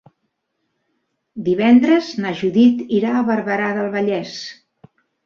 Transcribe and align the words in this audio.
Divendres 1.49 2.09
na 2.23 2.31
Judit 2.39 2.81
irà 3.01 3.13
a 3.17 3.21
Barberà 3.29 3.69
del 3.77 3.91
Vallès. 3.97 4.33